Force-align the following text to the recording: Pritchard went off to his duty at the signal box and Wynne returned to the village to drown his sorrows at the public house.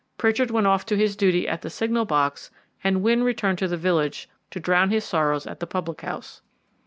Pritchard 0.17 0.49
went 0.49 0.65
off 0.65 0.83
to 0.87 0.97
his 0.97 1.15
duty 1.15 1.47
at 1.47 1.61
the 1.61 1.69
signal 1.69 2.05
box 2.05 2.49
and 2.83 3.03
Wynne 3.03 3.23
returned 3.23 3.59
to 3.59 3.67
the 3.67 3.77
village 3.77 4.27
to 4.49 4.59
drown 4.59 4.89
his 4.89 5.05
sorrows 5.05 5.45
at 5.45 5.59
the 5.59 5.67
public 5.67 6.01
house. 6.01 6.41